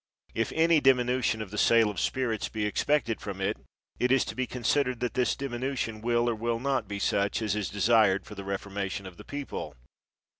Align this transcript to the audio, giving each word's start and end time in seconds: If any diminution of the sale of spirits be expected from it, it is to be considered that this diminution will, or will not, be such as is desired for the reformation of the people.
If 0.33 0.51
any 0.55 0.81
diminution 0.81 1.43
of 1.43 1.51
the 1.51 1.59
sale 1.59 1.87
of 1.91 1.99
spirits 1.99 2.49
be 2.49 2.65
expected 2.65 3.21
from 3.21 3.39
it, 3.39 3.57
it 3.99 4.11
is 4.11 4.25
to 4.25 4.35
be 4.35 4.47
considered 4.47 4.99
that 5.01 5.13
this 5.13 5.35
diminution 5.35 6.01
will, 6.01 6.27
or 6.27 6.33
will 6.33 6.59
not, 6.59 6.87
be 6.87 6.97
such 6.97 7.39
as 7.39 7.55
is 7.55 7.69
desired 7.69 8.25
for 8.25 8.33
the 8.33 8.43
reformation 8.43 9.05
of 9.05 9.17
the 9.17 9.23
people. 9.23 9.75